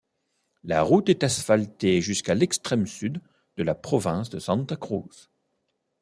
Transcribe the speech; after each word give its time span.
La 0.63 0.81
route 0.81 1.09
est 1.09 1.23
asphaltée 1.23 2.01
jusqu'à 2.01 2.33
l'extrême 2.33 2.87
sud 2.87 3.21
de 3.57 3.61
la 3.61 3.75
Province 3.75 4.31
de 4.31 4.39
Santa 4.39 4.75
Cruz. 4.75 5.29